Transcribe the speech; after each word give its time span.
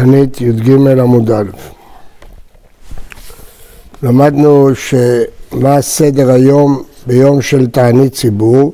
תענית 0.00 0.40
י"ג 0.40 0.70
עמוד 1.00 1.30
א'. 1.30 1.44
למדנו 4.02 4.68
שמה 4.74 5.80
סדר 5.80 6.30
היום 6.30 6.82
ביום 7.06 7.42
של 7.42 7.66
תענית 7.66 8.12
ציבור. 8.14 8.72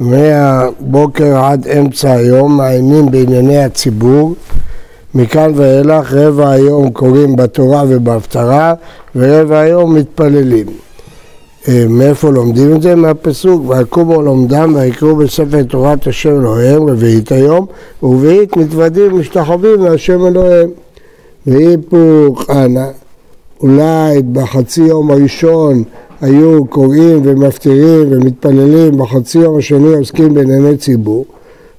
מהבוקר 0.00 1.44
עד 1.44 1.68
אמצע 1.68 2.12
היום 2.12 2.56
מעיינים 2.56 3.10
בענייני 3.10 3.64
הציבור. 3.64 4.34
מכאן 5.14 5.52
ואילך 5.54 6.12
רבע 6.12 6.50
היום 6.50 6.90
קוראים 6.90 7.36
בתורה 7.36 7.84
ובהפטרה 7.88 8.74
ורבע 9.16 9.58
היום 9.58 9.94
מתפללים. 9.94 10.66
אה, 11.68 11.84
מאיפה 11.88 12.30
לומדים 12.30 12.76
את 12.76 12.82
זה? 12.82 12.94
מהפסוק, 12.94 13.70
ויקומו 13.70 14.22
לומדם 14.22 14.74
ויקראו 14.74 15.16
בספר 15.16 15.62
תורת 15.62 16.06
השם 16.06 16.30
אלוהיהם 16.30 16.88
רביעית 16.88 17.32
היום, 17.32 17.66
ורביעית 18.02 18.56
מתוודים 18.56 19.18
משתחווים 19.18 19.82
להשם 19.82 20.26
אלוהיהם. 20.26 20.70
והיפוך 21.46 22.50
אנא, 22.50 22.86
אולי 23.60 24.22
בחצי 24.32 24.82
יום 24.82 25.10
הראשון 25.10 25.82
היו 26.20 26.64
קוראים 26.64 27.20
ומפטירים 27.24 28.08
ומתפללים, 28.10 28.98
בחצי 28.98 29.38
יום 29.38 29.58
השני 29.58 29.94
עוסקים 29.94 30.34
בענייני 30.34 30.76
ציבור. 30.76 31.24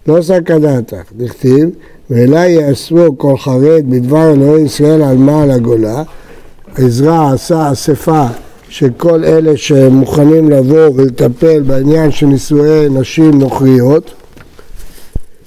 לא 0.08 0.22
סקא 0.22 0.58
דעתך, 0.58 1.12
נכתיב, 1.20 1.70
ואלי 2.10 2.50
יאסרו 2.50 3.18
כל 3.18 3.38
חרד 3.38 3.84
בדבר 3.90 4.34
אלוהי 4.34 4.62
ישראל 4.62 5.02
על 5.02 5.18
מעל 5.18 5.52
הגולה. 5.52 6.04
עזרא 6.76 7.34
עשה 7.34 7.72
אספה 7.72 8.26
של 8.72 8.90
כל 8.98 9.24
אלה 9.24 9.58
שמוכנים 9.58 10.50
לבוא 10.50 10.90
ולטפל 10.96 11.62
בעניין 11.62 12.12
של 12.12 12.26
נישואי 12.26 12.90
נשים 12.90 13.40
נוכריות 13.40 14.12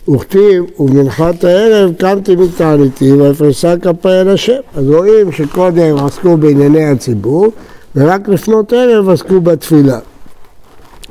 וכתיב, 0.08 0.64
ובמנחת 0.78 1.44
הערב 1.44 1.92
קמתי 1.98 2.36
מתעניתי 2.36 3.12
ואפרסה 3.12 3.74
כפי 3.82 4.08
אל 4.08 4.28
השם. 4.28 4.60
אז 4.74 4.90
רואים 4.90 5.32
שקודם 5.32 5.96
עסקו 5.96 6.36
בענייני 6.36 6.84
הציבור 6.84 7.52
ורק 7.96 8.28
לפנות 8.28 8.72
ערב 8.72 9.08
עסקו 9.08 9.40
בתפילה. 9.40 9.98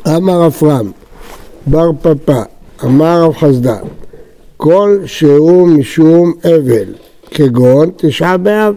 אמר 0.08 0.48
אפרם, 0.48 0.92
בר 1.67 1.92
פפא, 2.02 2.42
אמר 2.83 3.23
רב 3.23 3.33
חסדן, 3.33 3.83
כל 4.58 4.98
שהוא 5.05 5.67
משום 5.67 6.33
אבל, 6.44 6.94
כגון 7.31 7.89
תשעה 7.98 8.38
באב. 8.38 8.75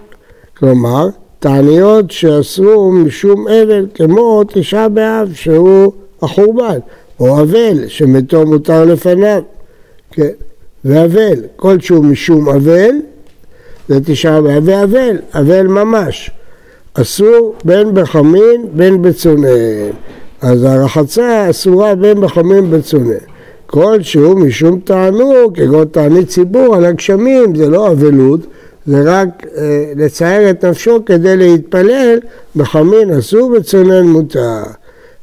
כלומר, 0.58 1.06
תעניות 1.38 2.10
שאסרו 2.10 2.92
משום 2.92 3.48
אבל, 3.48 3.86
כמו 3.94 4.42
תשעה 4.48 4.88
באב 4.88 5.32
שהוא 5.34 5.92
החורבן, 6.22 6.78
או 7.20 7.40
אבל 7.40 7.88
שמתו 7.88 8.46
מותר 8.46 8.84
לפניו, 8.84 9.42
כן, 10.10 10.28
ואבל, 10.84 11.42
כל 11.56 11.80
שהוא 11.80 12.04
משום 12.04 12.48
אבל 12.48 12.90
זה 13.88 14.00
תשעה 14.04 14.42
באב, 14.42 14.62
ואבל, 14.66 15.16
אבל 15.34 15.66
ממש, 15.66 16.30
אסור 16.94 17.54
בין 17.64 17.94
בחמין 17.94 18.66
בין 18.72 19.02
בצונן, 19.02 19.90
אז 20.40 20.64
הרחצה 20.64 21.50
אסורה 21.50 21.94
בין 21.94 22.20
בחמין 22.20 22.70
בצונן. 22.70 23.26
כל 23.66 24.02
שהוא 24.02 24.40
משום 24.40 24.80
תענוג, 24.80 25.56
כגון 25.56 25.84
תענית 25.84 26.28
ציבור 26.28 26.76
על 26.76 26.84
הגשמים, 26.84 27.54
זה 27.56 27.68
לא 27.68 27.92
אבלות, 27.92 28.40
זה 28.86 29.02
רק 29.04 29.46
אה, 29.56 29.92
לצייר 29.96 30.50
את 30.50 30.64
נפשו 30.64 31.04
כדי 31.06 31.36
להתפלל, 31.36 32.18
בחמין 32.56 33.10
אסור 33.10 33.50
וצונן 33.50 34.06
מותר. 34.06 34.62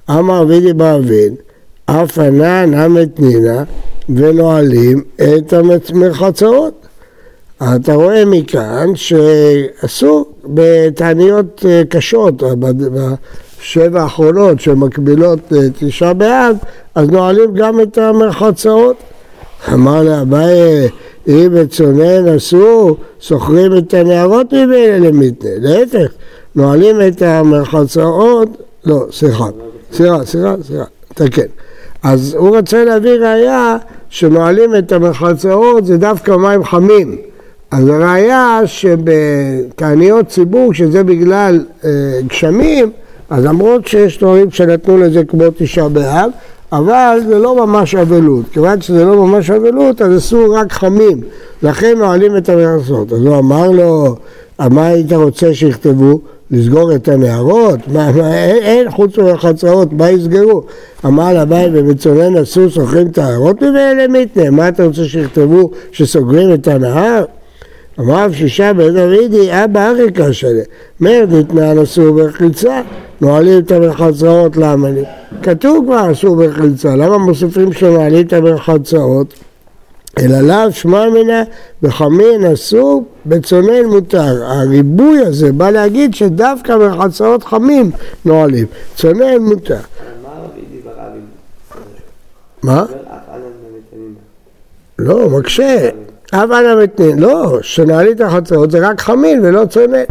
אמר 0.09 0.45
וידי 0.47 0.73
באבין, 0.73 1.35
אף 1.85 2.19
ענן 2.19 2.73
המתנינה 2.73 3.63
ונועלים 4.09 5.03
את 5.15 5.53
המרחצאות. 5.53 6.87
אתה 7.75 7.93
רואה 7.93 8.25
מכאן 8.25 8.95
שאסור 8.95 10.33
בתעניות 10.45 11.65
אה, 11.69 11.81
קשות, 11.89 12.43
בשבע 13.59 14.01
האחרונות 14.01 14.59
שמקבילות 14.59 15.39
אה, 15.53 15.59
תשעה 15.79 16.13
באב, 16.13 16.55
אז 16.95 17.09
נועלים 17.09 17.53
גם 17.53 17.81
את 17.81 17.97
המרחצאות. 17.97 18.95
אמר 19.73 20.03
לאביי 20.03 20.89
אם 21.27 21.49
בצונן 21.53 22.27
אסור, 22.35 22.97
סוחרים 23.21 23.77
את 23.77 23.93
הנערות 23.93 24.53
ממילא 24.53 24.97
למתנה. 24.97 25.49
להפך, 25.59 26.11
נועלים 26.55 26.95
את 27.07 27.21
המרחצאות, 27.21 28.49
לא, 28.85 29.05
סליחה, 29.11 29.45
סליחה, 29.93 30.25
סליחה, 30.25 30.55
סליחה, 30.63 30.83
תקן. 31.13 31.41
אז 32.03 32.35
הוא 32.39 32.57
רוצה 32.57 32.85
להביא 32.85 33.11
ראייה 33.11 33.77
שנועלים 34.09 34.75
את 34.75 34.91
המרחצאות 34.91 35.85
זה 35.85 35.97
דווקא 35.97 36.31
מים 36.31 36.63
חמים. 36.63 37.17
אז 37.71 37.87
הראייה 37.87 38.59
שבתעניות 38.65 40.27
ציבור, 40.27 40.73
שזה 40.73 41.03
בגלל 41.03 41.65
אה, 41.85 41.89
גשמים, 42.27 42.91
אז 43.29 43.45
למרות 43.45 43.87
שיש 43.87 44.17
דברים 44.17 44.51
שנתנו 44.51 44.97
לזה 44.97 45.23
כמו 45.23 45.43
תשעה 45.57 45.89
באב, 45.89 46.29
אבל 46.77 47.19
זה 47.27 47.39
לא 47.39 47.65
ממש 47.65 47.95
אבלות. 47.95 48.45
כיוון 48.51 48.81
שזה 48.81 49.05
לא 49.05 49.15
ממש 49.15 49.49
אבלות, 49.49 50.01
אז 50.01 50.17
אסור 50.17 50.57
רק 50.57 50.71
חמים. 50.71 51.21
לכן 51.63 51.97
נועלים 51.97 52.37
את 52.37 52.49
המרסות. 52.49 53.13
אז 53.13 53.19
הוא 53.25 53.37
אמר 53.37 53.71
לו, 53.71 54.15
מה 54.59 54.87
היית 54.87 55.13
רוצה 55.13 55.53
שיכתבו? 55.53 56.19
לסגור 56.51 56.95
את 56.95 57.07
הנערות? 57.07 57.79
מה, 57.87 58.11
מה, 58.11 58.43
אין, 58.43 58.63
אין 58.63 58.91
חוץ 58.91 59.17
מהחצרות, 59.17 59.93
מה 59.93 60.11
יסגרו? 60.11 60.63
אמר 61.05 61.41
לבית 61.41 61.71
במצונן 61.73 62.37
אסור 62.37 62.69
סוגרים 62.69 63.07
את 63.07 63.17
הנערות 63.17 63.61
ממילא 63.61 64.07
מתנה, 64.09 64.49
מה 64.49 64.67
אתה 64.67 64.85
רוצה 64.85 65.05
שיכתבו 65.05 65.71
שסוגרים 65.91 66.53
את 66.53 66.67
הנהר? 66.67 67.23
אמר 67.99 68.31
שישה 68.31 68.73
בן 68.73 68.93
דודי, 68.93 69.63
אבא 69.63 69.89
אריקה 69.89 70.33
שלי, 70.33 70.61
מר 70.99 71.25
דתנן 71.29 71.79
אסור 71.79 72.23
בחליצה, 72.23 72.81
נועלים 73.21 73.59
את 73.59 73.71
המרחצאות 73.71 74.57
למה 74.57 74.89
לי? 74.89 75.03
כתוב 75.43 75.85
כבר 75.85 76.11
אסור 76.11 76.35
בחליצה, 76.35 76.95
למה 76.95 77.17
מוסיפים 77.17 77.73
שנועלים 77.73 78.27
את 78.27 78.33
המרחצאות? 78.33 79.33
אלא 80.19 80.41
לאו 80.41 80.71
שמע 80.71 81.09
מנה 81.09 81.43
בחמין 81.81 82.45
אסור, 82.53 83.05
בצונן 83.25 83.85
מותר. 83.85 84.43
הריבוי 84.45 85.19
הזה 85.19 85.51
בא 85.51 85.69
להגיד 85.69 86.13
שדווקא 86.13 86.71
מרחצאות 86.71 87.43
חמים 87.43 87.91
נועלים, 88.25 88.65
צונן 88.95 89.37
מותר. 89.37 89.79
מה? 92.63 92.85
לא, 94.99 95.29
מקשה. 95.29 95.89
אף 96.33 96.51
אנא 96.51 96.83
מתנין. 96.83 97.19
לא, 97.19 97.59
שנעלית 97.61 98.21
החצרות 98.21 98.71
זה 98.71 98.89
רק 98.89 99.01
חמין 99.01 99.39
ולא 99.45 99.65
צונן. 99.65 100.03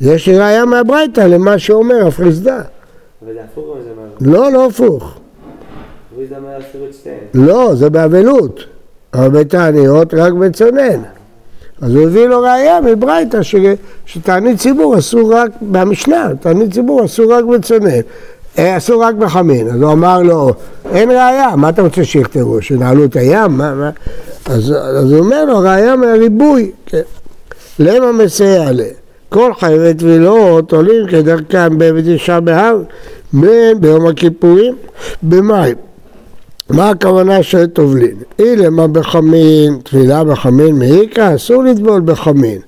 מתנין? 0.00 0.14
יש 0.14 0.28
ראייה 0.28 0.64
מהברייתא 0.64 1.20
למה 1.20 1.58
שאומר 1.58 2.06
הפריסדה. 2.06 2.60
אבל 3.22 3.32
זה 3.32 3.40
הפוך 3.44 3.64
או 3.68 3.74
זה 3.82 3.90
מה? 3.96 4.32
לא, 4.32 4.52
לא 4.52 4.66
הפוך. 4.66 5.18
לא, 7.34 7.74
זה 7.74 7.90
באבלות. 7.90 8.64
אבל 9.14 9.28
בתעניות 9.28 10.14
רק 10.14 10.32
בצונן. 10.32 11.02
אז 11.80 11.94
הוא 11.94 12.06
הביא 12.06 12.26
לו 12.26 12.40
ראייה 12.40 12.80
מברייתא 12.80 13.38
שתענית 14.06 14.58
ציבור 14.58 14.98
אסור 14.98 15.34
רק, 15.34 15.50
במשנה, 15.60 16.30
תענית 16.40 16.72
ציבור 16.72 17.04
אסור 17.04 17.32
רק 17.32 17.44
בצונן. 17.44 18.00
אה, 18.58 18.76
אסור 18.76 19.04
רק 19.04 19.14
בחמין. 19.14 19.68
אז 19.68 19.82
הוא 19.82 19.92
אמר 19.92 20.22
לו, 20.22 20.54
אין 20.90 21.10
ראייה, 21.10 21.56
מה 21.56 21.68
אתה 21.68 21.82
רוצה 21.82 22.04
שיכתבו? 22.04 22.62
שנעלו 22.62 23.04
את 23.04 23.16
הים? 23.16 23.50
מה, 23.50 23.74
מה? 23.74 23.90
אז, 24.46 24.72
אז 24.72 25.12
הוא 25.12 25.18
אומר 25.18 25.44
לו, 25.44 25.58
ראייה 25.58 25.96
מהריבוי. 25.96 26.70
כן. 26.86 27.02
למה 27.78 28.12
מסייע 28.12 28.72
ל... 28.72 28.80
כל 29.28 29.52
חייבי 29.60 29.94
טבילות 29.94 30.72
עולים 30.72 31.06
כדרכם 31.06 31.78
בתשעה 31.78 32.40
באב, 32.40 32.82
בין 33.32 33.80
ביום 33.80 34.06
הכיפורים, 34.06 34.76
במים. 35.22 35.76
מה 36.70 36.90
הכוונה 36.90 37.42
של 37.42 37.66
טובלין? 37.66 38.16
אילמה 38.38 38.86
בחמין, 38.86 39.78
טבילה 39.82 40.24
בחמין 40.24 40.78
מעיקה, 40.78 41.34
אסור 41.34 41.62
לטבול 41.62 42.00
בחמין. 42.00 42.58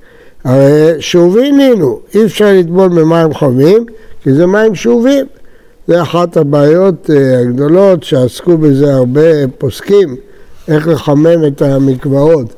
הרי 0.45 0.93
שאובים 1.01 1.57
נינו, 1.57 2.01
אי 2.15 2.25
אפשר 2.25 2.53
לטבול 2.53 2.89
במים 2.89 3.35
חמים, 3.35 3.85
כי 4.23 4.33
זה 4.33 4.47
מים 4.47 4.75
שאובים. 4.75 5.27
זה 5.91 6.03
אחת 6.03 6.37
הבעיות 6.37 7.11
אה, 7.11 7.41
הגדולות 7.41 8.03
שעסקו 8.03 8.59
בזה 8.59 8.95
הרבה 8.95 9.49
פוסקים, 9.59 10.17
איך 10.69 10.89
לחמם 10.89 11.47
את 11.47 11.63
המקוואות. 11.63 12.55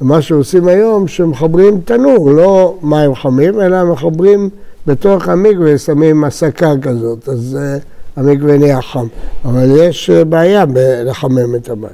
ומה 0.00 0.22
שעושים 0.22 0.68
היום, 0.68 1.08
שמחברים 1.08 1.80
תנור, 1.80 2.30
לא 2.30 2.78
מים 2.82 3.14
חמים, 3.14 3.60
אלא 3.60 3.84
מחברים 3.84 4.50
בתוך 4.86 5.28
המקווה, 5.28 5.78
שמים 5.78 6.24
הסקה 6.24 6.72
כזאת, 6.82 7.28
אז 7.28 7.58
uh, 7.58 8.20
המקווה 8.20 8.58
נהיה 8.58 8.82
חם. 8.82 9.06
אבל 9.44 9.68
יש 9.76 10.10
uh, 10.10 10.24
בעיה 10.24 10.66
בלחמם 10.66 11.54
את 11.54 11.68
המים. 11.68 11.90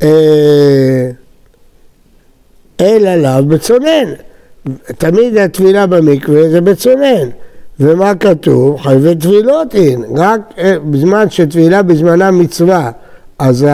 Uh, 0.00 0.04
אלא 2.80 3.16
לאו 3.16 3.44
בצונן. 3.44 4.12
תמיד 4.98 5.36
הטבילה 5.36 5.86
במקווה 5.86 6.50
זה 6.50 6.60
בצונן. 6.60 7.28
ומה 7.80 8.14
כתוב? 8.14 8.80
חייבי 8.80 9.14
טבילות 9.14 9.74
אין, 9.74 10.04
רק 10.16 10.40
בזמן 10.90 11.30
שטבילה 11.30 11.82
בזמנה 11.82 12.30
מצווה, 12.30 12.90
אז 13.38 13.66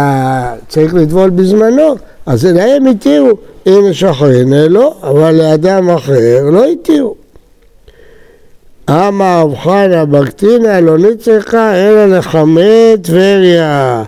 צריך 0.68 0.94
לטבול 0.94 1.30
בזמנו, 1.30 1.94
אז 2.26 2.46
להם 2.46 2.86
התירו, 2.86 3.30
יש 3.66 4.04
אחרים 4.04 4.52
לא, 4.52 4.94
אבל 5.02 5.34
לאדם 5.34 5.90
אחר 5.90 6.44
לא 6.50 6.64
התירו. 6.64 7.14
אמר 8.90 9.42
רב 9.42 9.54
חנה 9.54 10.04
בקטינה 10.04 10.80
לא 10.80 10.98
נצרכה 10.98 11.74
אלא 11.74 12.18
לחמי 12.18 12.94
טבריה. 13.02 14.02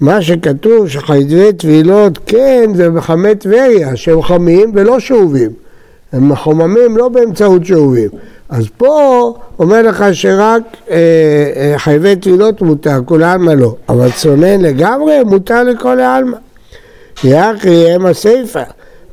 מה 0.00 0.22
שכתוב 0.22 0.88
שחיידבי 0.88 1.52
טבילות 1.52 2.18
כן 2.26 2.70
זה 2.74 2.90
בחמי 2.90 3.34
טבריה 3.34 3.96
שהם 3.96 4.22
חמים 4.22 4.72
ולא 4.74 5.00
שאובים. 5.00 5.50
הם 6.12 6.28
מחוממים 6.28 6.96
לא 6.96 7.08
באמצעות 7.08 7.66
שאובים. 7.66 8.08
אז 8.50 8.64
פה 8.76 9.34
אומר 9.58 9.82
לך 9.82 10.04
שרק 10.12 10.62
אה, 10.90 10.96
אה, 11.56 11.74
חייבי 11.78 12.16
טבילות 12.16 12.62
מותר, 12.62 13.00
כולי 13.04 13.24
עלמא 13.24 13.50
לא. 13.50 13.74
אבל 13.88 14.10
צונן 14.10 14.60
לגמרי 14.60 15.24
מותר 15.24 15.62
לכל 15.62 16.00
העלמא. 16.00 16.36
יחי 17.24 17.90
הם 17.90 18.06
הסיפא. 18.06 18.62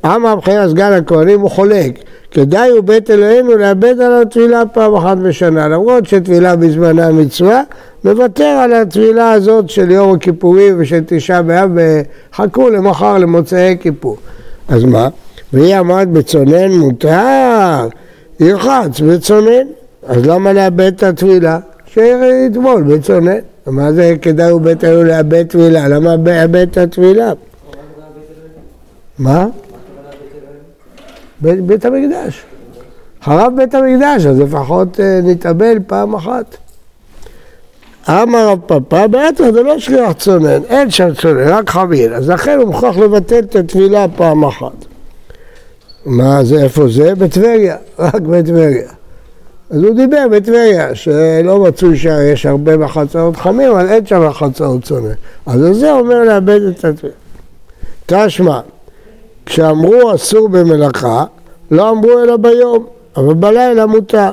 אמר 0.04 0.36
מבחינת 0.36 0.70
סגן 0.70 0.92
הכהנים 0.92 1.40
הוא 1.40 1.50
חולק. 1.50 1.98
כדאי 2.30 2.70
הוא 2.70 2.80
בית 2.80 3.10
אלוהינו 3.10 3.56
לאבד 3.56 4.00
על 4.00 4.22
הטבילה 4.22 4.62
פעם 4.66 4.94
אחת 4.94 5.16
בשנה. 5.18 5.68
למרות 5.68 6.06
שטבילה 6.06 6.56
בזמנה 6.56 7.12
מצווה, 7.12 7.62
מוותר 8.04 8.44
על 8.44 8.72
הטבילה 8.72 9.32
הזאת 9.32 9.70
של 9.70 9.90
יום 9.90 10.14
הכיפורים 10.14 10.74
ושל 10.78 11.00
תשעה 11.06 11.42
באב 11.42 11.70
וחכו 11.74 12.70
למחר 12.70 13.18
למוצאי 13.18 13.76
כיפור. 13.80 14.16
אז 14.68 14.84
מה? 14.84 15.08
והיא 15.52 15.78
אמרת 15.78 16.08
בצונן 16.08 16.72
מותר, 16.72 17.88
ירחץ 18.40 19.00
בצונן. 19.00 19.66
אז 20.06 20.26
למה 20.26 20.52
לאבד 20.52 20.92
את 20.96 21.02
הטבילה? 21.02 21.58
שיטבול 21.86 22.82
בצונן. 22.82 23.38
מה 23.66 23.92
זה 23.92 24.14
כדאי 24.22 24.50
הוא 24.50 24.60
בית 24.60 24.84
אלוהינו 24.84 25.08
לאבד 25.08 25.46
טבילה? 25.46 25.88
למה 25.88 26.16
לאבד 26.16 26.66
את 26.70 26.78
הטבילה? 26.78 27.32
מה? 29.18 29.46
בית, 31.40 31.84
המקדש. 31.84 32.42
חרב 33.22 33.52
בית 33.56 33.74
המקדש, 33.74 34.26
אז 34.26 34.40
לפחות 34.40 35.00
אה, 35.00 35.20
נתאבל 35.24 35.78
פעם 35.86 36.14
אחת. 36.14 36.56
אמר 38.08 38.48
רב 38.48 38.58
פאפא, 38.66 39.06
בעצם 39.06 39.52
זה 39.52 39.62
לא 39.62 39.78
שליח 39.78 40.12
צונן, 40.12 40.64
אין 40.68 40.90
שם 40.90 41.14
צונן, 41.14 41.48
רק 41.48 41.70
חמין, 41.70 42.12
אז 42.12 42.30
לכן 42.30 42.58
הוא 42.58 42.66
מוכרח 42.66 42.96
לבטל 42.96 43.38
את 43.38 43.56
התפילה 43.56 44.06
פעם 44.16 44.44
אחת. 44.44 44.84
מה 46.08 46.44
זה, 46.44 46.62
איפה 46.62 46.88
זה? 46.88 47.14
בטבריה, 47.14 47.76
רק 47.98 48.20
בטבריה. 48.22 48.88
אז 49.70 49.82
הוא 49.82 49.94
דיבר 49.94 50.24
בטבריה, 50.30 50.94
שלא 50.94 51.62
מצאו 51.64 51.96
שיש 51.96 52.46
הרבה 52.46 52.76
מחצאות 52.76 53.36
חמים, 53.36 53.70
אבל 53.70 53.88
אין 53.88 54.06
שם 54.06 54.28
מחצאות 54.28 54.84
צונן. 54.84 55.12
אז 55.46 55.60
זה 55.72 55.92
אומר 55.92 56.24
לאבד 56.24 56.60
את 56.62 56.84
התפילה. 56.84 57.12
תשמע, 58.06 58.60
כשאמרו 59.46 60.14
אסור 60.14 60.48
במלאכה, 60.48 61.24
לא 61.70 61.90
אמרו 61.90 62.18
אלא 62.22 62.36
ביום, 62.36 62.86
אבל 63.16 63.34
בלילה 63.34 63.86
מותר. 63.86 64.30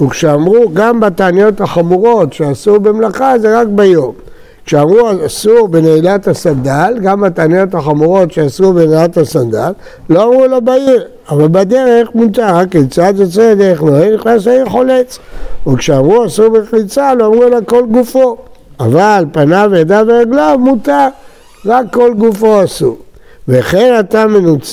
וכשאמרו 0.00 0.70
גם 0.72 1.00
בתעניות 1.00 1.60
החמורות 1.60 2.32
שאסור 2.32 2.78
במלאכה 2.78 3.38
זה 3.38 3.60
רק 3.60 3.66
ביום. 3.66 4.14
כשאמרו 4.64 5.08
אסור 5.26 5.68
בנעילת 5.68 6.28
הסנדל, 6.28 6.94
גם 7.02 7.20
בתעניות 7.20 7.74
החמורות 7.74 8.32
שאסור 8.32 8.72
בנעילת 8.72 9.16
הסנדל, 9.16 9.72
לא 10.10 10.22
אמרו 10.22 10.44
אלא 10.44 10.60
בעיר, 10.60 11.04
אבל 11.28 11.48
בדרך 11.48 12.08
מותר, 12.14 12.54
כיצד 12.70 13.14
יוצא 13.16 13.54
דרך 13.54 13.82
נוהל, 13.82 14.14
נכנס 14.14 14.46
לעיר 14.46 14.68
חולץ. 14.68 15.18
וכשאמרו 15.66 16.26
אסור 16.26 16.48
בחליצה, 16.48 17.14
לא 17.14 17.26
אמרו 17.26 17.42
אלא 17.42 17.58
כל 17.66 17.86
גופו, 17.86 18.36
אבל 18.80 19.24
פניו, 19.32 19.70
ידיו 19.76 20.04
ורגליו 20.08 20.58
מותר, 20.60 21.08
רק 21.66 21.86
כל 21.92 22.14
גופו 22.14 22.64
אסור. 22.64 22.96
וכן 23.48 23.96
אתה 24.00 24.26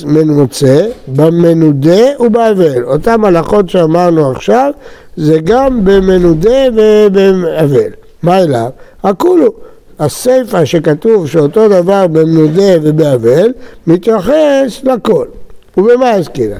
מנוצה 0.05 0.85
במנודה 1.07 2.01
ובאבל. 2.19 2.83
אותן 2.83 3.23
הלכות 3.23 3.69
שאמרנו 3.69 4.31
עכשיו 4.31 4.71
זה 5.17 5.37
גם 5.43 5.85
במנודה 5.85 6.59
ובאבל. 6.73 7.91
מה 8.23 8.37
אליו? 8.37 8.69
הכולו. 9.03 9.53
הסיפא 9.99 10.65
שכתוב 10.65 11.27
שאותו 11.27 11.67
דבר 11.67 12.07
במנודה 12.07 12.73
ובאבל 12.81 13.51
מתייחס 13.87 14.83
לכל. 14.83 15.25
ובמה 15.77 16.11
הזכירה? 16.11 16.57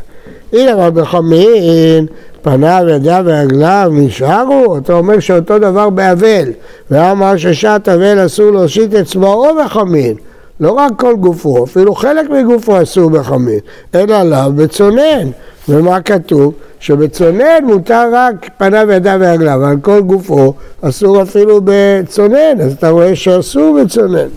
הנה 0.53 0.75
רבי 0.75 1.06
חמין, 1.06 2.06
פניו, 2.41 2.86
ידיו 2.89 3.24
ורגליו 3.25 3.91
נשארו, 3.94 4.77
אתה 4.77 4.94
אומר 4.94 5.19
שאותו 5.19 5.59
דבר 5.59 5.89
באבל, 5.89 6.50
ואמר 6.91 7.38
ששעת 7.38 7.89
אבל 7.89 8.25
אסור 8.25 8.51
להושיט 8.51 8.94
אצבעו 8.94 9.45
בחמין. 9.65 10.15
לא 10.59 10.71
רק 10.71 10.91
כל 10.97 11.15
גופו, 11.15 11.63
אפילו 11.63 11.95
חלק 11.95 12.29
מגופו 12.29 12.81
אסור 12.81 13.09
בחמין, 13.09 13.59
אלא 13.95 14.15
עליו 14.15 14.51
בצונן. 14.56 15.29
ומה 15.69 16.01
כתוב? 16.01 16.53
שבצונן 16.79 17.63
מותר 17.63 18.09
רק 18.13 18.50
פניו, 18.57 18.91
ידיו 18.91 19.17
ורגליו, 19.21 19.56
אבל 19.56 19.75
כל 19.81 20.01
גופו 20.01 20.53
אסור 20.81 21.21
אפילו 21.21 21.61
בצונן, 21.63 22.61
אז 22.61 22.73
אתה 22.73 22.89
רואה 22.89 23.15
שאסור 23.15 23.79
בצונן. 23.83 24.27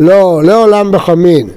לא, 0.00 0.40
לעולם 0.44 0.92
בחמין. 0.92 1.48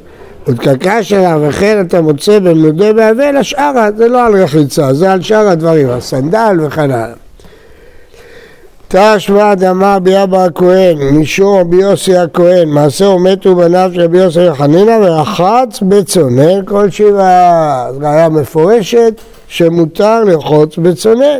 ודקקה 0.47 1.03
שלה 1.03 1.37
וכן 1.41 1.81
אתה 1.87 2.01
מוצא 2.01 2.39
במנודה 2.39 2.93
באבל, 2.93 3.37
השאר 3.37 3.71
זה 3.97 4.07
לא 4.07 4.25
על 4.25 4.43
רחיצה, 4.43 4.93
זה 4.93 5.11
על 5.11 5.21
שאר 5.21 5.47
הדברים, 5.47 5.89
הסנדל 5.89 6.57
וכן 6.61 6.91
הלאה. 6.91 7.13
תשמע 8.93 9.55
דמה 9.55 9.95
רבי 9.95 10.23
אבא 10.23 10.43
הכהן, 10.45 10.97
משום 10.97 11.59
רבי 11.59 11.75
יוסי 11.75 12.17
הכהן, 12.17 12.69
מעשהו 12.69 13.19
מתו 13.19 13.55
בניו 13.55 13.91
של 13.93 14.01
רבי 14.01 14.17
יוסי 14.17 14.49
וחנינא 14.49 14.97
ורחץ 15.01 15.79
בצונן 15.81 16.65
כל 16.65 16.89
שבעה. 16.89 17.89
ראיה 18.01 18.29
מפורשת 18.29 19.13
שמותר 19.47 20.23
לרחוץ 20.23 20.77
בצונן. 20.77 21.39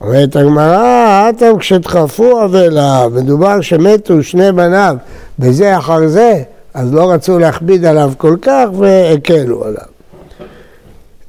אומרת 0.00 0.36
הגמרא, 0.36 1.30
אתם 1.30 1.58
כשדחפו 1.58 2.44
אבלה, 2.44 3.08
מדובר 3.08 3.60
שמתו 3.60 4.22
שני 4.22 4.52
בניו 4.52 4.96
בזה 5.38 5.78
אחר 5.78 6.08
זה, 6.08 6.42
אז 6.74 6.94
לא 6.94 7.12
רצו 7.12 7.38
להכביד 7.38 7.84
עליו 7.84 8.12
כל 8.16 8.36
כך 8.42 8.66
והקלו 8.78 9.64
עליו. 9.64 9.86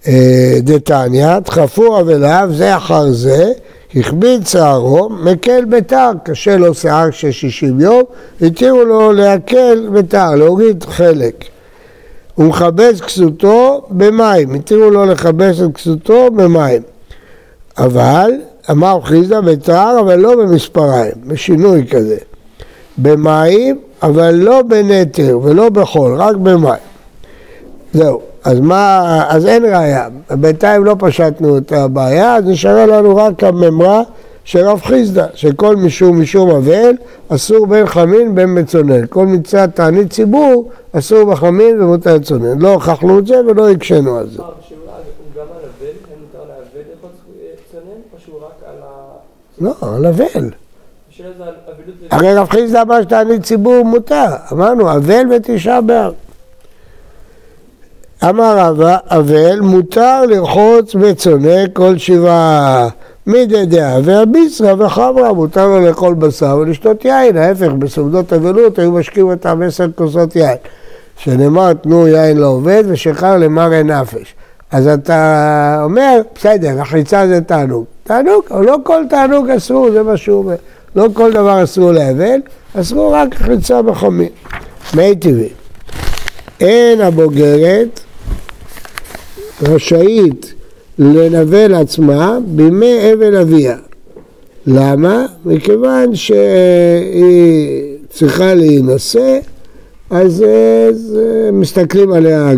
אה, 0.08 0.58
דתניא, 0.60 1.40
דחפו 1.40 2.00
אבליו 2.00 2.50
זה 2.52 2.78
אחר 2.78 3.12
זה 3.12 3.52
הכביד 3.96 4.48
שערו, 4.48 5.10
מקל 5.10 5.66
בתר, 5.66 6.12
קשה 6.24 6.58
לו 6.58 6.74
שיער 6.74 7.12
של 7.12 7.32
שישים 7.32 7.80
יום, 7.80 8.04
התירו 8.42 8.86
לו 8.86 9.12
להקל 9.12 9.90
בתר, 9.94 10.36
להוריד 10.36 10.84
חלק. 10.84 11.44
הוא 12.36 12.46
מכבס 12.46 13.02
כסותו 13.02 13.86
במים, 13.90 14.54
התירו 14.54 14.90
לו 14.90 15.06
לכבס 15.06 15.62
את 15.62 15.76
כסותו 15.76 16.32
במים. 16.32 16.82
אבל, 17.78 18.32
אמר 18.72 19.00
חיסדא 19.04 19.42
בתר, 19.42 19.98
אבל 20.00 20.16
לא 20.20 20.36
במספריים, 20.36 21.14
בשינוי 21.28 21.88
כזה. 21.88 22.18
במים, 22.98 23.80
אבל 24.04 24.36
לא 24.36 24.62
בנטר 24.62 25.40
ולא 25.44 25.70
בחול, 25.70 26.22
רק 26.22 26.36
במים. 26.36 26.74
זהו. 27.94 28.22
אז 28.48 28.60
מה, 28.60 29.24
אז 29.30 29.46
אין 29.46 29.66
ראייה. 29.66 30.08
בינתיים 30.32 30.86
לא 30.86 30.96
פשטנו 31.00 31.58
את 31.58 31.72
הבעיה, 31.72 32.36
אז 32.36 32.44
נשארה 32.46 32.86
לנו 32.86 33.16
רק 33.16 33.44
הממרה 33.44 34.02
של 34.44 34.60
רב 34.60 34.82
חיסדא, 34.82 35.26
שכל 35.34 35.76
משום 35.76 36.22
משום 36.22 36.50
אבל 36.50 36.96
אסור 37.30 37.68
בין 37.68 37.86
חמין 37.86 38.36
בין 38.36 38.60
מצונן. 38.60 39.06
כל 39.10 39.26
מצוות 39.26 39.70
תענית 39.70 40.14
ציבור 40.14 40.70
אסור 40.92 41.32
בחמין 41.32 41.82
ומותר 41.82 42.16
לצונן. 42.16 42.60
לא 42.60 42.74
הוכחנו 42.74 43.20
את 43.20 43.28
זה 43.28 43.42
ולא 43.48 43.70
הקשינו 43.70 44.18
על 44.18 44.30
זה. 44.30 44.42
לא, 49.62 49.74
על 49.82 50.06
אבל. 50.06 50.50
הרי 52.12 52.34
רב 52.34 52.50
חיסדא 52.50 52.82
אמר 52.82 53.02
שתענית 53.02 53.44
ציבור 53.44 53.86
מותר. 53.86 54.26
אמרנו, 54.52 54.92
אבל 54.92 55.26
ותשעה 55.32 55.82
באב. 55.82 56.14
אמר 58.24 58.58
רבא, 58.60 58.98
אבל 59.10 59.60
מותר 59.62 60.26
לרחוץ 60.26 60.96
בצונא 60.96 61.68
כל 61.74 61.98
שבעה. 61.98 62.88
מידי 63.28 63.66
דעה 63.66 64.00
והביסרא 64.04 64.74
וחברא, 64.78 65.32
מותר 65.32 65.68
לו 65.68 65.80
לאכול 65.80 66.14
בשר 66.14 66.58
ולשתות 66.62 67.06
יין, 67.06 67.38
ההפך, 67.38 67.68
בסעודות 67.80 68.34
אבלות 68.34 68.80
היו 68.80 68.92
משקיעים 68.92 69.30
אותם 69.30 69.62
עשר 69.62 69.86
כוסות 69.96 70.36
יין. 70.36 70.58
שנאמר 71.18 71.74
תנו 71.74 72.08
יין 72.08 72.38
לעובד 72.38 72.84
ושחרר 72.88 73.38
למראה 73.38 73.84
נפש. 73.84 74.36
אז 74.72 74.88
אתה 74.88 75.80
אומר, 75.84 76.22
בסדר, 76.36 76.82
החליצה 76.82 77.28
זה 77.28 77.42
תענוג. 77.42 77.86
תענוג, 78.04 78.44
אבל 78.52 78.66
לא 78.66 78.78
כל 78.84 79.04
תענוג 79.10 79.50
אסור, 79.50 79.92
זה 79.92 80.04
מה 80.04 80.18
שהוא 80.18 80.38
אומר. 80.38 80.56
לא 80.96 81.08
כל 81.14 81.32
דבר 81.34 81.64
אסור 81.64 81.92
לאבל, 81.92 82.40
אסור 82.74 83.16
רק 83.16 83.36
החליצה 83.36 83.82
בחמין. 83.82 84.30
מי 84.94 85.16
טבעי. 85.16 85.50
אין 86.60 87.02
הבוגרת 87.02 88.00
רשאית 89.62 90.54
לנבל 91.00 91.74
עצמה 91.74 92.38
בימי 92.46 93.14
אבל 93.14 93.36
אביה. 93.38 93.78
למה? 94.68 95.26
מכיוון 95.46 96.16
שהיא 96.16 97.98
צריכה 98.10 98.54
להינשא, 98.54 99.40
אז, 100.10 100.46
אז 100.90 101.18
מסתכלים 101.54 102.12
עליה 102.12 102.52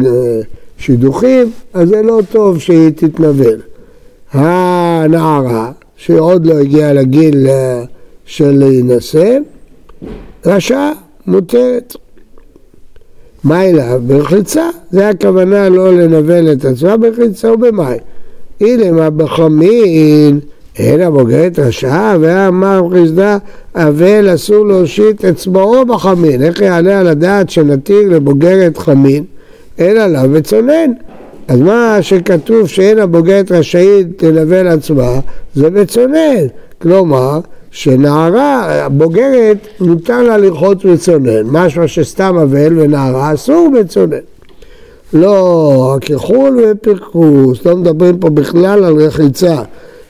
שידוכים, 0.78 1.52
אז 1.74 1.90
זה 1.90 2.02
לא 2.02 2.20
טוב 2.32 2.60
שהיא 2.60 2.90
תתנבל. 2.90 3.60
הנערה, 4.34 5.72
שעוד 5.96 6.46
לא 6.46 6.54
הגיעה 6.54 6.94
לגיל 6.94 7.48
של 8.26 8.52
להינשא, 8.52 9.38
רשע 10.46 10.92
מותרת. 11.28 11.96
מה 13.44 13.66
אליו? 13.66 14.02
ברחיצה, 14.08 14.70
זה 14.92 15.10
הכוונה 15.10 15.70
לא 15.70 15.94
לנבל 15.94 16.52
את 16.52 16.66
עצמה 16.66 16.98
ברחיצה 16.98 17.54
ובמים. 17.54 17.98
הנה 18.62 18.92
מה 18.92 19.10
בחמין, 19.10 20.40
אין 20.78 21.02
הבוגרת 21.02 21.60
רשעה, 21.60 22.18
ואמר 22.20 22.82
חסדה, 22.94 23.38
אבל 23.76 24.34
אסור 24.34 24.66
להושיט 24.66 25.26
אצבעו 25.26 25.86
בחמין. 25.86 26.44
איך 26.44 26.62
יעלה 26.62 27.00
על 27.00 27.08
הדעת 27.08 27.50
שנתיר 27.50 28.10
לבוגרת 28.10 28.78
חמין, 28.78 29.24
אלא 29.80 30.06
לה 30.06 30.24
וצונן. 30.32 30.92
אז 31.48 31.60
מה 31.60 31.98
שכתוב 32.02 32.68
שאין 32.68 33.00
הבוגרת 33.00 33.52
רשאית 33.52 34.24
לנבל 34.24 34.68
עצמה, 34.68 35.20
זה 35.56 35.70
בצונן. 35.70 36.48
כלומר, 36.82 37.40
שנערה 37.72 38.88
בוגרת 38.92 39.68
מותר 39.80 40.24
לה 40.24 40.38
לרחוץ 40.38 40.86
בצונן, 40.86 41.44
משמע 41.46 41.88
שסתם 41.88 42.38
אבל 42.38 42.80
ונערה 42.80 43.34
אסור 43.34 43.72
בצונן. 43.80 44.18
לא, 45.14 45.98
הכחול 45.98 46.60
ופרקוס, 46.64 47.66
לא 47.66 47.76
מדברים 47.76 48.18
פה 48.20 48.30
בכלל 48.30 48.84
על 48.84 49.02
רחיצה, 49.02 49.62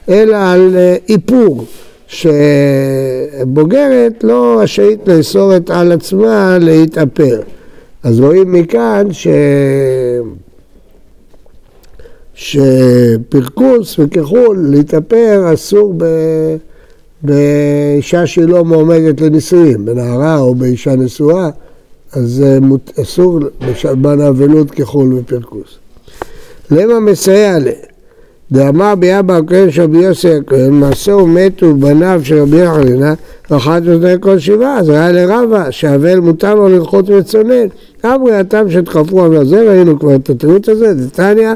אלא 0.08 0.36
על 0.36 0.76
אה, 0.76 0.96
איפור, 1.08 1.64
שבוגרת 2.06 3.44
לא 4.24 4.58
רשאית 4.62 5.08
לאסור 5.08 5.56
את 5.56 5.70
על 5.70 5.92
עצמה 5.92 6.58
להתאפר. 6.60 7.40
אז 8.02 8.20
רואים 8.20 8.52
מכאן 8.52 9.12
ש... 9.12 9.26
שפרקוס 12.34 13.98
וכחול 13.98 14.58
להתאפר 14.70 15.54
אסור 15.54 15.94
ב... 15.96 16.04
באישה 17.22 18.26
שהיא 18.26 18.44
לא 18.44 18.64
מועמדת 18.64 19.20
לנישואים, 19.20 19.84
בנערה 19.84 20.38
או 20.38 20.54
באישה 20.54 20.96
נשואה, 20.96 21.48
אז 22.12 22.44
אסור 23.02 23.40
בשלבן 23.70 24.20
האבלות 24.20 24.70
כחול 24.70 25.14
ופרקוס. 25.14 25.78
למה 26.70 27.00
מסייע 27.00 27.58
ל... 27.58 27.68
דאמר 28.52 28.94
ביאבא 28.94 29.36
הכהן 29.36 29.70
של 29.70 29.82
רבי 29.82 29.98
יוסי 29.98 30.34
הכהן, 30.34 30.70
מעשהו 30.70 31.26
מתו 31.26 31.74
בניו 31.74 32.20
של 32.24 32.38
רבי 32.38 32.60
יחלינה, 32.60 33.14
ואחת 33.50 33.82
מזני 33.82 34.14
כל 34.20 34.38
שבעה, 34.38 34.78
אז 34.78 34.88
היה 34.88 35.12
לרבה, 35.12 35.72
שהאבל 35.72 36.20
מותר 36.20 36.54
לו 36.54 36.68
לרחות 36.68 37.10
וצונן. 37.10 37.66
אמרי 38.04 38.36
הטעם 38.36 38.70
שדחפו 38.70 39.24
על 39.24 39.46
זה, 39.46 39.70
ראינו 39.70 39.98
כבר 39.98 40.14
את 40.14 40.30
התירוץ 40.30 40.68
הזה, 40.68 40.94
דתניא, 40.94 41.52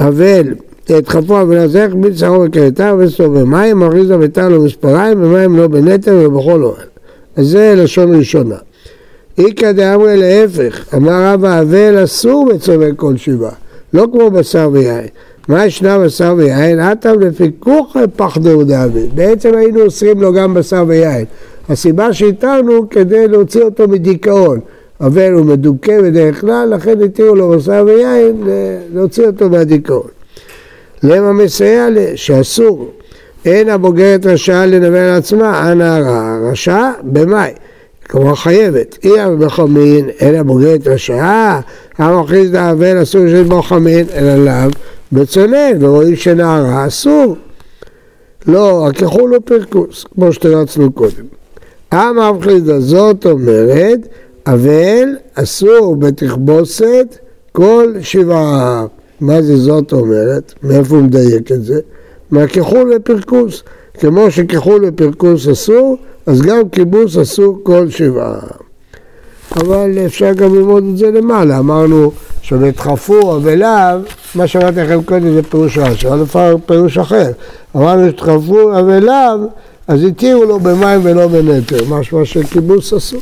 אבל 0.00 0.54
על 0.88 1.56
הזה, 1.58 1.84
החמיץ 1.84 2.20
שרו 2.20 2.42
וכרתה 2.42 2.94
וסתור 2.98 3.28
במים, 3.28 3.82
אריזה 3.82 4.16
ביתר 4.16 4.60
מספריים, 4.60 5.24
ומים 5.24 5.56
לא 5.56 5.66
בנטר 5.66 6.20
ובכל 6.24 6.62
אוהל. 6.62 6.86
אז 7.36 7.46
זה 7.46 7.74
לשון 7.76 8.16
ראשונה. 8.16 8.56
איכא 9.38 9.72
דאמרי 9.72 10.16
להפך, 10.16 10.94
אמר 10.94 11.32
רבא 11.32 11.60
אבל 11.60 12.04
אסור 12.04 12.48
בצונן 12.52 12.90
כל 12.96 13.16
שבעה, 13.16 13.52
לא 13.94 14.06
כמו 14.12 14.30
בשר 14.30 14.68
ויין. 14.72 15.06
מה 15.48 15.66
ישנה 15.66 15.98
בשר 15.98 16.34
ויין? 16.36 16.80
אטם 16.80 17.20
לפיקוח 17.20 17.96
פחדו 18.16 18.64
דאבין. 18.64 19.08
בעצם 19.14 19.56
היינו 19.56 19.80
אוסרים 19.80 20.20
לו 20.22 20.32
גם 20.32 20.54
בשר 20.54 20.84
ויין. 20.86 21.24
הסיבה 21.68 22.12
שהתרנו 22.12 22.88
כדי 22.90 23.28
להוציא 23.28 23.62
אותו 23.62 23.88
מדיכאון. 23.88 24.60
אבל 25.00 25.32
הוא 25.32 25.46
מדוכא 25.46 26.02
בדרך 26.02 26.40
כלל, 26.40 26.68
לכן 26.74 27.02
התירו 27.02 27.34
לו 27.34 27.48
בשר 27.48 27.84
ויין 27.86 28.42
להוציא 28.94 29.26
אותו 29.26 29.50
מהדיכאון. 29.50 30.19
למה 31.02 31.32
מסייע 31.32 31.90
ל... 31.90 32.16
שאסור. 32.16 32.90
אין 33.44 33.68
הבוגרת 33.68 34.26
רשעה 34.26 34.66
לנבל 34.66 35.16
עצמה, 35.16 35.58
הנערה 35.58 36.38
רשעה 36.50 36.92
במאי. 37.02 37.52
כלומר 38.10 38.34
חייבת. 38.34 38.98
אי 39.04 39.10
בחמין, 39.38 40.08
אין 40.08 40.34
הבוגרת 40.34 40.86
רשעה, 40.86 41.60
המכריז 41.98 42.50
דאבל 42.50 43.02
אסור 43.02 43.28
שיש 43.28 43.46
בו 43.46 43.62
חמין, 43.62 44.06
אלא 44.14 44.44
לאו 44.44 44.70
בצונן, 45.12 45.84
ורואים 45.84 46.16
שנערה 46.16 46.86
אסור. 46.86 47.36
לא, 48.46 48.88
הכחול 48.88 49.34
הוא 49.34 49.42
פרקוס, 49.44 50.04
כמו 50.14 50.32
שתרצנו 50.32 50.92
קודם. 50.92 51.24
אמר 51.94 52.32
חלידה 52.40 52.80
זאת 52.80 53.26
אומרת, 53.26 53.98
אבל 54.46 55.16
אסור 55.34 55.96
בתכבוסת 55.96 57.16
כל 57.52 57.92
שבעה. 58.00 58.86
מה 59.20 59.42
זה 59.42 59.56
זאת 59.56 59.92
אומרת? 59.92 60.54
מאיפה 60.62 60.94
הוא 60.94 61.04
מדייק 61.04 61.52
את 61.52 61.64
זה? 61.64 61.80
מהכחול 62.30 62.94
לפרקוס. 62.94 63.62
כמו 64.00 64.30
שכחול 64.30 64.86
לפרקוס 64.86 65.48
אסור, 65.48 65.96
אז 66.26 66.42
גם 66.42 66.68
כיבוס 66.68 67.16
אסור 67.16 67.60
כל 67.62 67.90
שבעה. 67.90 68.40
אבל 69.56 69.98
אפשר 70.06 70.32
גם 70.32 70.54
ללמוד 70.54 70.84
את 70.92 70.98
זה 70.98 71.10
למעלה, 71.10 71.58
אמרנו 71.58 72.12
שנדחפו 72.42 73.36
אבליו, 73.36 74.00
מה 74.34 74.46
שאמרתי 74.46 74.80
לכם 74.80 75.02
קודם 75.02 75.34
זה 75.34 75.42
פירוש 75.42 75.78
רש"י, 75.78 76.08
אבל 76.08 76.22
לפעמים 76.22 76.58
פירוש 76.66 76.98
אחר. 76.98 77.30
אמרנו 77.76 78.10
שדחפו 78.10 78.78
אבליו, 78.78 79.40
אז 79.88 80.04
התירו 80.04 80.44
לו 80.44 80.60
במים 80.60 81.00
ולא 81.02 81.26
בנטר, 81.28 81.84
משמע 81.88 82.24
שכיבוס 82.24 82.92
אסור. 82.92 83.20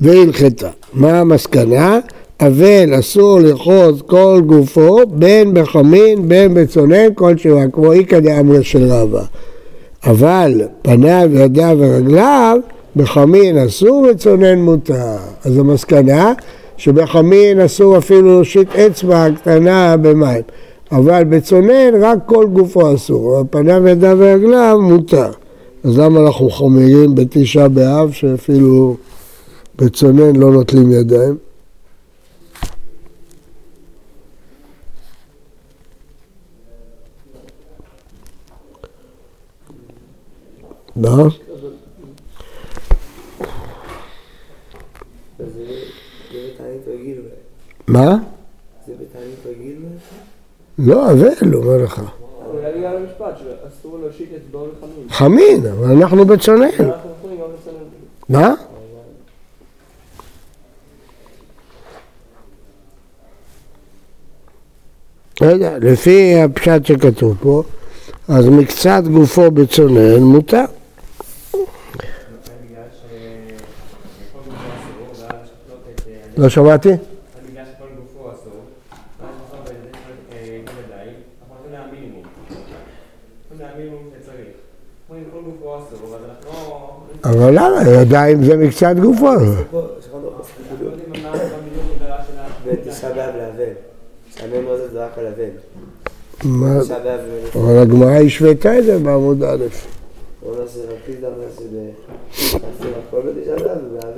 והלכתה. 0.00 0.70
מה 0.92 1.20
המסקנה? 1.20 1.98
אבל 2.40 2.98
אסור 2.98 3.40
לרחוז 3.40 4.02
כל 4.06 4.40
גופו, 4.46 4.98
בין 5.06 5.54
בחמין, 5.54 6.28
בין 6.28 6.54
בצונן, 6.54 7.14
כל 7.14 7.36
שבעה, 7.36 7.68
כמו 7.68 7.92
איכא 7.92 8.20
דאמרי 8.20 8.64
של 8.64 8.92
רבא. 8.92 9.22
אבל 10.04 10.62
פניו, 10.82 11.28
ידיו 11.32 11.76
ורגליו, 11.80 12.58
בחמין 12.96 13.58
אסור 13.58 14.06
וצונן 14.10 14.58
מותר. 14.58 15.16
אז 15.44 15.58
המסקנה 15.58 16.32
שבחמין 16.76 17.60
אסור 17.60 17.98
אפילו 17.98 18.22
להושיט 18.22 18.76
אצבע 18.76 19.26
קטנה 19.30 19.96
במים. 19.96 20.42
אבל 20.92 21.24
בצונן 21.24 22.02
רק 22.02 22.18
כל 22.26 22.46
גופו 22.52 22.94
אסור, 22.94 23.44
פניו, 23.50 23.88
ידיו 23.88 24.16
ורגליו 24.20 24.78
מותר. 24.82 25.30
אז 25.84 25.98
למה 25.98 26.20
אנחנו 26.20 26.50
חומרים 26.50 27.14
בתשעה 27.14 27.68
באב 27.68 28.12
שאפילו 28.12 28.96
בצונן 29.78 30.36
לא 30.36 30.52
נוטלים 30.52 30.92
ידיים? 30.92 31.45
מה? 40.96 41.16
מה? 47.86 48.16
זה 48.86 48.92
בתענית 48.92 49.46
רגיל? 49.46 49.76
לא, 50.78 51.10
אבל, 51.10 51.54
אומר 51.54 51.84
לך. 51.84 52.02
חמין, 55.10 55.66
אבל 55.66 55.90
אנחנו 55.90 56.24
בצונן. 56.24 56.68
מה? 58.28 58.54
לא 65.40 65.78
לפי 65.80 66.42
הפשט 66.42 66.84
שכתוב 66.84 67.36
פה, 67.40 67.62
אז 68.28 68.48
מקצת 68.48 69.02
גופו 69.12 69.50
בצונן 69.50 70.22
מותר. 70.22 70.64
לא 76.36 76.48
שמעתי? 76.48 76.88
אבל 87.24 87.50
למה? 87.50 87.82
ידיים 88.02 88.44
זה 88.44 88.56
מקצת 88.56 88.94
גופו. 89.02 89.26
אבל 97.54 97.78
הגמרא 97.78 98.10
השוותה 98.10 98.78
את 98.78 98.84
זה 98.84 98.98
בעמוד 98.98 99.42
א'. 99.42 99.64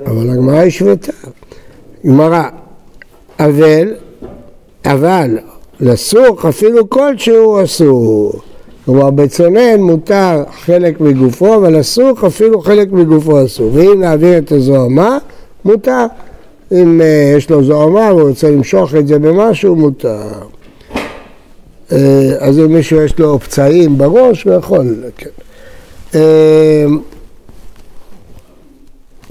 אבל 0.05 0.29
הגמרא 0.29 0.57
השוותה. 0.57 1.11
גמרא, 2.05 2.43
אבל, 3.39 3.93
אבל, 4.85 5.37
לסוך 5.79 6.45
אפילו 6.45 6.89
כלשהו 6.89 7.63
אסור. 7.63 8.33
כלומר 8.85 9.09
בצונן 9.09 9.81
מותר 9.81 10.43
חלק 10.51 11.01
מגופו, 11.01 11.55
אבל 11.55 11.79
אסור 11.79 12.11
אפילו 12.27 12.61
חלק 12.61 12.91
מגופו 12.91 13.45
אסור. 13.45 13.69
ואם 13.73 13.99
נעביר 13.99 14.37
את 14.37 14.51
הזוהמה, 14.51 15.17
מותר. 15.65 16.05
אם 16.71 17.01
uh, 17.01 17.37
יש 17.37 17.49
לו 17.49 17.63
זוהמה 17.63 18.13
והוא 18.13 18.29
רוצה 18.29 18.51
למשוך 18.51 18.95
את 18.95 19.07
זה 19.07 19.19
במשהו, 19.19 19.75
מותר. 19.75 20.27
Uh, 21.89 21.93
אז 22.39 22.59
אם 22.59 22.73
מישהו 22.73 23.01
יש 23.01 23.19
לו 23.19 23.39
פצעים 23.39 23.97
בראש, 23.97 24.43
הוא 24.43 24.53
יכול, 24.53 24.95
כן. 25.17 25.29
Uh, 26.11 26.15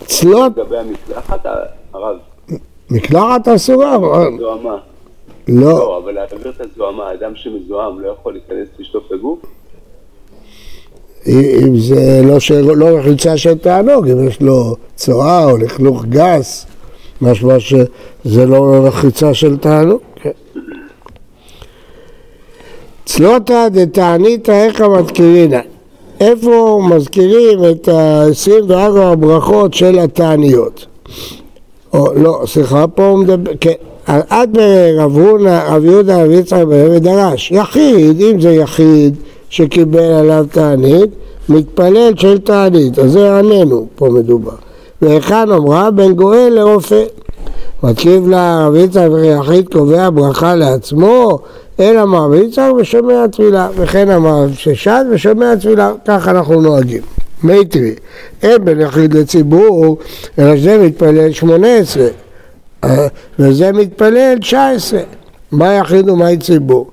צלות... 0.07 0.53
לגבי 0.57 0.77
המקלחת, 0.79 1.47
הרב. 1.95 2.17
מקלחת 2.91 3.49
אסורה. 3.49 3.99
זוהמה. 4.39 4.77
לא. 5.49 5.71
לא, 5.71 5.99
אבל 6.05 6.13
להעביר 6.13 6.53
את 6.57 6.61
הזוהמה, 6.61 7.13
אדם 7.13 7.33
שמזוהם 7.35 8.01
לא 8.01 8.09
יכול 8.09 8.33
להיכנס 8.33 8.69
לשטוף 8.79 9.03
את 9.07 9.13
הגוף? 9.13 9.39
אם 11.27 11.77
זה 11.77 12.23
לא, 12.25 12.77
לא 12.77 12.87
רחיצה 12.87 13.37
של 13.37 13.59
תענוג, 13.59 14.09
אם 14.09 14.29
יש 14.29 14.43
לו 14.43 14.77
צואה 14.97 15.45
או 15.45 15.57
לכלוך 15.57 16.05
גס, 16.05 16.67
משמע 17.23 17.61
שזה 17.61 18.47
לא 18.47 18.81
רחיצה 18.85 19.35
של 19.35 19.57
תענוג. 19.57 20.01
כן. 20.15 20.31
צלותא 23.05 23.69
דתעניתא 23.69 24.51
איכא 24.51 24.83
מתקירינא. 24.83 25.61
איפה 26.21 26.81
מזכירים 26.91 27.59
את 27.71 27.89
ה-24 27.89 28.99
הברכות 28.99 29.75
של 29.75 29.99
התעניות? 29.99 30.87
או 31.93 32.09
לא, 32.17 32.43
סליחה, 32.47 32.87
פה 32.87 33.07
הוא 33.07 33.19
מדבר, 33.19 33.53
כן. 33.61 33.73
עד 34.07 34.51
ברב 34.53 35.19
הונא, 35.19 35.63
רב 35.69 35.85
יהודה 35.85 36.25
רב 36.25 36.31
יצחק 36.31 36.65
ודרש, 36.69 37.51
יחיד, 37.51 38.21
אם 38.21 38.41
זה 38.41 38.51
יחיד 38.51 39.17
שקיבל 39.51 39.99
עליו 39.99 40.47
תענית, 40.51 41.11
מתפלל 41.49 42.13
של 42.17 42.39
תענית, 42.39 42.99
אז 42.99 43.13
זה 43.13 43.39
עננו, 43.39 43.87
פה 43.97 44.09
מדובר. 44.09 44.55
והיכן 45.03 45.51
אמרה 45.53 45.91
בין 45.91 46.13
גואל 46.13 46.53
לרופא. 46.57 47.05
מקריב 47.83 48.29
לה 48.29 48.67
רב 48.67 48.75
יצחק 48.77 49.09
ויחיד 49.13 49.69
קובע 49.69 50.11
ברכה 50.11 50.55
לעצמו, 50.55 51.39
אלא 51.81 52.03
אמר 52.03 52.25
רב 52.25 52.35
יצחק 52.35 52.71
ושומע 52.79 53.27
תפילה, 53.27 53.69
וכן 53.77 54.11
אמר 54.11 54.47
ששד 54.53 55.05
ושומע 55.11 55.55
תפילה, 55.55 55.93
כך 56.07 56.29
אנחנו 56.29 56.61
נוהגים. 56.61 57.03
מי 57.43 57.65
תראי, 57.65 57.95
אין 58.43 58.65
בין 58.65 58.81
יחיד 58.81 59.15
לציבור, 59.15 59.99
אלא 60.39 60.57
שזה 60.57 60.79
מתפלל 60.79 61.33
שמונה 61.33 61.77
עשרה. 61.77 62.09
וזה 63.39 63.73
מתפלל 63.73 64.35
תשע 64.41 64.71
עשרה. 64.71 65.01
מה 65.53 65.75
יחיד 65.75 66.09
ומה 66.09 66.37
ציבור? 66.41 66.91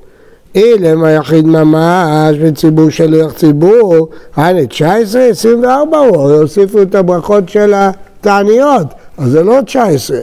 אילם 0.55 1.03
היחיד 1.03 1.45
ממש 1.45 2.37
בציבור 2.37 2.89
שליח 2.89 3.31
ציבור, 3.33 4.09
הנה 4.35 4.65
19, 4.65 5.23
24 5.23 5.97
הוא, 5.97 6.17
הוסיפו 6.17 6.81
את 6.81 6.95
הברכות 6.95 7.49
של 7.49 7.73
התעניות, 7.75 8.87
אז 9.17 9.31
זה 9.31 9.43
לא 9.43 9.61
19. 9.65 10.19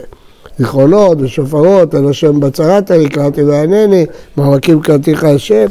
זיכרונות 0.57 1.17
ושופרות, 1.21 1.93
על 1.93 2.09
השם 2.09 2.39
בצרת 2.39 2.91
אני 2.91 3.09
קראתי 3.09 3.43
וענני, 3.43 4.05
מעמקים 4.37 4.81
קראתיך 4.81 5.23
השם, 5.23 5.65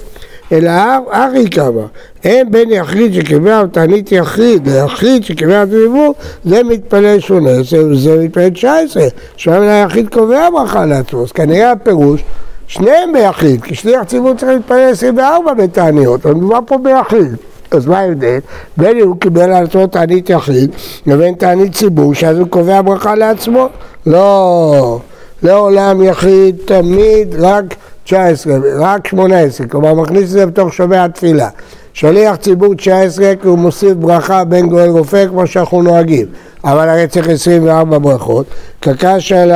אלא 0.52 0.72
ארי 1.12 1.50
כמה. 1.50 1.86
אין 2.24 2.50
בין 2.50 2.70
יחיד 2.70 3.14
שקיבל 3.14 3.66
תענית 3.72 4.12
יחיד 4.12 4.68
ליחיד 4.68 5.24
שקיבל 5.24 5.64
דיבור, 5.64 6.14
זה 6.44 6.62
מתפלל 6.62 7.20
18 7.20 7.86
וזה 7.86 8.24
מתפלל 8.24 8.50
19. 8.50 9.02
שם 9.36 9.60
היחיד 9.62 10.08
קובע 10.08 10.50
ברכה 10.50 10.86
לעצמו, 10.86 11.22
אז 11.22 11.32
כנראה 11.32 11.72
הפירוש 11.72 12.24
שניהם 12.66 13.12
ביחיד, 13.12 13.62
כי 13.62 13.74
שליח 13.74 14.02
ציבור 14.02 14.34
צריך 14.34 14.52
להתפלל 14.52 14.90
24 14.90 15.54
בתעניות, 15.54 16.26
אבל 16.26 16.34
מדובר 16.34 16.58
פה 16.66 16.78
ביחיד. 16.78 17.36
אז 17.70 17.86
מה 17.86 17.98
ההבדל? 17.98 18.38
בין 18.76 18.98
אם 18.98 19.06
הוא 19.06 19.16
קיבל 19.20 19.52
על 19.52 19.64
עצמו 19.64 19.86
תענית 19.86 20.30
יחיד 20.30 20.70
לבין 21.06 21.34
תענית 21.34 21.74
ציבור, 21.74 22.14
שאז 22.14 22.38
הוא 22.38 22.48
קובע 22.48 22.82
ברכה 22.82 23.14
לעצמו. 23.14 23.68
לא, 24.06 25.00
לעולם 25.42 26.02
יחיד 26.02 26.56
תמיד 26.64 27.34
רק 27.38 27.64
19, 28.04 28.56
רק 28.78 29.06
18, 29.06 29.66
כלומר 29.66 29.94
מכניס 29.94 30.22
את 30.22 30.28
זה 30.28 30.46
בתוך 30.46 30.74
שומע 30.74 31.04
התפילה. 31.04 31.48
שליח 31.94 32.36
ציבור 32.36 32.74
19 32.74 33.32
כי 33.42 33.48
הוא 33.48 33.58
מוסיף 33.58 33.92
ברכה 33.92 34.44
בין 34.44 34.68
גואל 34.68 34.88
רופא 34.88 35.26
כמו 35.28 35.46
שאנחנו 35.46 35.82
נוהגים, 35.82 36.26
אבל 36.64 36.88
הרי 36.88 37.06
צריך 37.08 37.28
24 37.28 37.98
ברכות. 37.98 38.46
קקה 38.80 39.20
של 39.20 39.50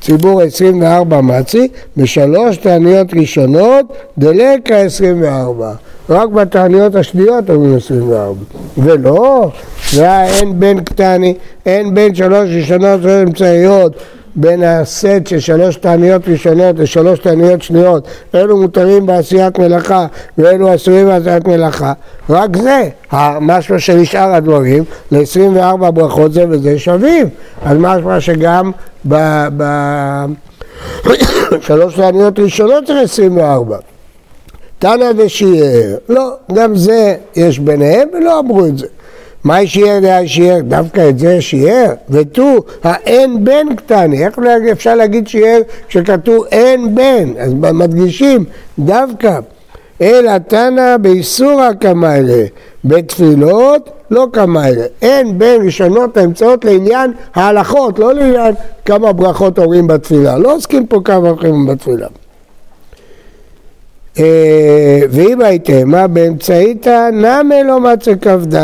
ציבור 0.00 0.42
24 0.42 1.20
מצי, 1.20 1.68
בשלוש 1.96 2.56
תעניות 2.56 3.14
ראשונות 3.14 3.86
דלקה 4.18 4.76
24. 4.76 5.72
רק 6.10 6.28
בתעניות 6.28 6.94
השניות 6.94 7.50
אומרים 7.50 7.76
24. 7.76 8.40
ולא, 8.78 9.50
זה 9.92 10.22
אין 10.24 10.60
בין 10.60 10.80
קטני, 10.84 11.34
אין 11.66 11.94
בין 11.94 12.14
שלוש 12.14 12.48
ראשונות 12.56 13.00
אמצעיות 13.06 13.92
בין 14.36 14.62
הסט 14.62 15.26
של 15.26 15.40
שלוש 15.40 15.76
תעניות 15.76 16.28
ראשונות 16.28 16.78
לשלוש 16.78 17.18
תעניות 17.18 17.62
שניות, 17.62 18.08
אלו 18.34 18.56
מותרים 18.56 19.06
בעשיית 19.06 19.58
מלאכה 19.58 20.06
ואלו 20.38 20.74
אסורים 20.74 21.06
בעשיית 21.06 21.48
מלאכה. 21.48 21.92
רק 22.30 22.56
זה, 22.56 22.88
המשמע 23.10 23.78
של 23.78 24.04
שאר 24.04 24.34
הדברים, 24.34 24.84
ל-24 25.12 25.90
ברכות 25.90 26.32
זה 26.32 26.44
וזה 26.48 26.78
שווים. 26.78 27.28
אז 27.64 27.76
משמע 27.78 28.20
שגם 28.20 28.70
בשלוש 31.52 31.94
תעניות 32.00 32.38
ראשונות 32.38 32.84
צריך 32.86 32.98
24. 33.02 33.76
תנא 34.78 35.10
ושיער, 35.16 35.96
לא, 36.08 36.34
גם 36.52 36.76
זה 36.76 37.14
יש 37.36 37.58
ביניהם 37.58 38.08
ולא 38.12 38.38
אמרו 38.38 38.66
את 38.66 38.78
זה. 38.78 38.86
מה 39.44 39.66
שיער 39.66 40.00
דעה 40.00 40.26
שיער? 40.26 40.60
דווקא 40.60 41.08
את 41.08 41.18
זה 41.18 41.40
שיער? 41.40 41.92
ותו, 42.10 42.56
האין 42.84 43.44
בן 43.44 43.76
קטני. 43.76 44.24
איך 44.24 44.38
אפשר 44.72 44.94
להגיד 44.94 45.28
שיער 45.28 45.60
כשכתוב 45.88 46.44
אין 46.52 46.94
בן? 46.94 47.32
אז 47.38 47.54
מדגישים 47.54 48.44
דווקא. 48.78 49.38
אלא 50.00 50.38
תנא 50.38 50.96
באיסורא 50.96 51.72
קמיילה, 51.72 52.44
בתפילות 52.84 53.90
לא 54.10 54.26
קמיילה. 54.32 54.84
אין 55.02 55.38
בין 55.38 55.64
ראשונות 55.64 56.16
האמצעות 56.16 56.64
לעניין 56.64 57.12
ההלכות, 57.34 57.98
לא 57.98 58.14
לעניין 58.14 58.54
כמה 58.84 59.12
ברכות 59.12 59.58
אומרים 59.58 59.86
בתפילה. 59.86 60.38
לא 60.38 60.54
עוסקים 60.54 60.86
פה 60.86 61.00
כמה 61.04 61.20
ברכות 61.20 61.66
בתפילה. 61.68 62.06
אה, 64.18 65.00
ואם 65.10 65.40
הייתם, 65.40 65.88
מה 65.90 66.06
באמצעיתא 66.06 67.10
נמי 67.12 67.64
לא 67.64 67.80
מצא 67.80 68.12
כ"ד. 68.20 68.56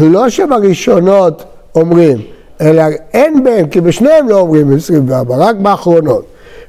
לא, 0.00 0.28
שבראשונות 0.28 1.44
אומרים, 1.74 2.18
אלא 2.60 2.82
אין 3.14 3.44
בהם, 3.44 3.66
כי 3.66 3.80
בשניהם 3.80 4.28
לא 4.28 4.40
אומרים 4.40 4.76
24, 4.76 5.36
רק 5.36 5.56
באחרונות. 5.56 6.24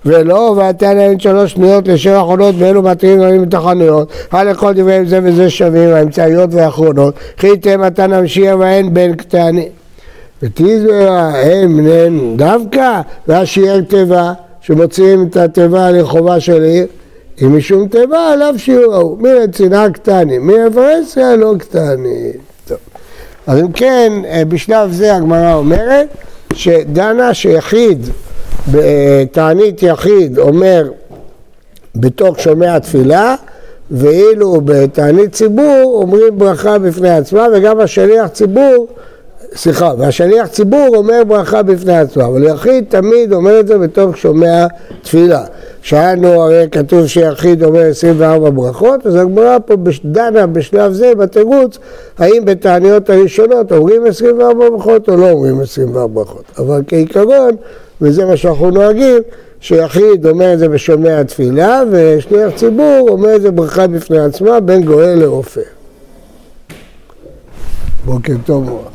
ולא, 0.05 0.53
ואתן 0.57 0.97
להם 0.97 1.19
שלוש 1.19 1.51
שניות 1.51 1.87
לשם 1.87 2.11
האחרונות 2.11 2.55
ואלו 2.57 2.81
מתריעים 2.81 3.17
גדולים 3.17 3.41
בתחנויות, 3.41 4.11
על 4.31 4.51
לכל 4.51 4.73
דבריהם 4.73 5.05
זה 5.05 5.19
וזה 5.23 5.49
שווים, 5.49 5.89
האמצעיות 5.89 6.53
והאחרונות, 6.53 7.15
חיתם 7.37 7.81
מתן 7.81 8.13
המשיח 8.13 8.55
ואין 8.59 8.93
בן 8.93 9.13
קטני. 9.13 9.69
ותיזרה 10.43 11.41
הם 11.41 11.77
בניהם 11.77 12.33
דווקא, 12.37 13.01
והשיער 13.27 13.81
תיבה. 13.81 14.33
שמוציאים 14.61 15.27
את 15.29 15.37
התיבה 15.37 15.91
לחובה 15.91 16.39
של 16.39 16.63
עיר, 16.63 16.85
אם 17.41 17.57
משום 17.57 17.87
תיבה 17.87 18.33
עליו 18.33 18.53
שיעור 18.57 18.93
ההוא, 18.93 19.17
מרצינה 19.21 19.89
קטני, 19.89 20.37
מאברסיה 20.37 21.35
לא 21.35 21.53
קטני. 21.59 22.31
טוב. 22.67 22.77
אז 23.47 23.59
אם 23.59 23.71
כן, 23.71 24.11
אה, 24.25 24.45
בשלב 24.45 24.91
זה 24.91 25.15
הגמרא 25.15 25.53
אומרת 25.53 26.07
שדנה 26.53 27.33
שיחיד, 27.33 28.09
תענית 29.31 29.83
יחיד 29.83 30.39
אומר 30.39 30.91
בתוך 31.95 32.39
שומע 32.39 32.79
תפילה, 32.79 33.35
ואילו 33.91 34.61
בתענית 34.65 35.33
ציבור 35.33 35.99
אומרים 36.01 36.37
ברכה 36.37 36.79
בפני 36.79 37.09
עצמה, 37.09 37.47
וגם 37.53 37.79
השליח 37.79 38.27
ציבור 38.27 38.87
סליחה, 39.55 39.93
והשליח 39.97 40.47
ציבור 40.47 40.87
אומר 40.93 41.23
ברכה 41.27 41.63
בפני 41.63 41.97
עצמה, 41.97 42.25
אבל 42.25 42.43
יחיד 42.43 42.85
תמיד 42.89 43.33
אומר 43.33 43.59
את 43.59 43.67
זה 43.67 43.77
בתוך 43.77 44.17
שומע 44.17 44.65
תפילה. 45.01 45.43
שאלנו, 45.81 46.27
הרי 46.27 46.67
כתוב 46.71 47.07
שיחיד 47.07 47.63
אומר 47.63 47.81
24 47.81 48.49
ברכות, 48.49 49.07
אז 49.07 49.15
הגמרא 49.15 49.57
פה 49.65 49.75
דנה 50.05 50.47
בשלב 50.47 50.91
זה 50.91 51.15
בתירוץ, 51.15 51.77
האם 52.17 52.45
בתעניות 52.45 53.09
הראשונות 53.09 53.71
אומרים 53.71 54.05
24 54.05 54.69
ברכות 54.69 55.09
או 55.09 55.17
לא 55.17 55.31
אומרים 55.31 55.61
24 55.61 56.07
ברכות. 56.13 56.43
אבל 56.57 56.81
כעיקרון, 56.87 57.55
וזה 58.01 58.25
מה 58.25 58.37
שאנחנו 58.37 58.71
נוהגים, 58.71 59.21
שיחיד 59.59 60.27
אומר 60.27 60.53
את 60.53 60.59
זה 60.59 60.69
בשומע 60.69 61.23
תפילה, 61.23 61.81
ושליח 61.91 62.55
ציבור 62.55 63.07
אומר 63.09 63.35
את 63.35 63.41
זה 63.41 63.51
ברכה 63.51 63.87
בפני 63.87 64.19
עצמה 64.19 64.59
בין 64.59 64.83
גואל 64.83 65.19
לרופא. 65.19 65.61
בוקר 68.05 68.33
טוב. 68.45 68.87